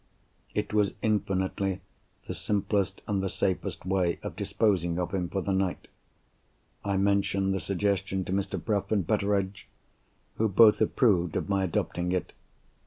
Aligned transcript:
It 0.55 0.73
was 0.73 0.95
infinitely 1.03 1.79
the 2.25 2.33
simplest 2.33 3.03
and 3.07 3.21
the 3.21 3.29
safest 3.29 3.85
way 3.85 4.17
of 4.23 4.35
disposing 4.35 4.97
of 4.97 5.13
him 5.13 5.29
for 5.29 5.43
the 5.43 5.51
night. 5.51 5.87
I 6.83 6.97
mentioned 6.97 7.53
the 7.53 7.59
suggestion 7.59 8.25
to 8.25 8.31
Mr. 8.33 8.59
Bruff 8.59 8.91
and 8.91 9.05
Betteredge—who 9.05 10.49
both 10.49 10.81
approved 10.81 11.35
of 11.35 11.49
my 11.49 11.65
adopting 11.65 12.13
it. 12.13 12.33